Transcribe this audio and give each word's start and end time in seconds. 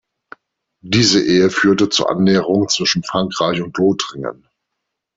Diese 0.83 1.23
Ehe 1.23 1.51
führte 1.51 1.89
zur 1.89 2.09
Annäherung 2.09 2.67
zwischen 2.69 3.03
Frankreich 3.03 3.61
und 3.61 3.77
Lothringen. 3.77 4.47